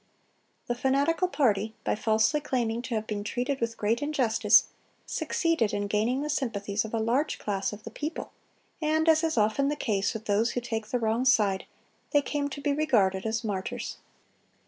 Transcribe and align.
The 0.65 0.73
fanatical 0.73 1.27
party, 1.27 1.75
by 1.83 1.93
falsely 1.93 2.41
claiming 2.41 2.81
to 2.81 2.95
have 2.95 3.05
been 3.05 3.23
treated 3.23 3.61
with 3.61 3.77
great 3.77 4.01
injustice, 4.01 4.65
succeeded 5.05 5.75
in 5.75 5.85
gaining 5.85 6.23
the 6.23 6.29
sympathies 6.31 6.83
of 6.83 6.95
a 6.95 6.99
large 6.99 7.37
class 7.37 7.71
of 7.71 7.83
the 7.83 7.91
people, 7.91 8.31
and, 8.81 9.07
as 9.07 9.23
is 9.23 9.37
often 9.37 9.67
the 9.67 9.75
case 9.75 10.15
with 10.15 10.25
those 10.25 10.53
who 10.53 10.59
take 10.59 10.87
the 10.87 10.97
wrong 10.97 11.23
side, 11.23 11.65
they 12.13 12.21
came 12.23 12.49
to 12.49 12.61
be 12.61 12.73
regarded 12.73 13.27
as 13.27 13.43
martyrs. 13.43 13.97